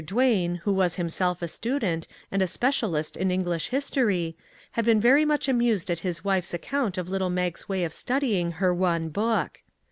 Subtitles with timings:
[0.03, 4.35] Duane, who was him self a student, and a specialist in English his tory,
[4.71, 8.53] had been very much amused at his wife's account of little Mag's way of studying
[8.53, 9.61] her one book.